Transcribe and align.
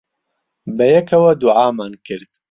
بەیەکەوە 0.77 1.31
دوعامان 1.41 1.93
کرد. 2.05 2.31